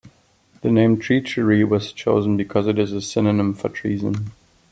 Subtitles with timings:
[0.63, 4.31] The name treachery was chosen because it is a synonym for treason.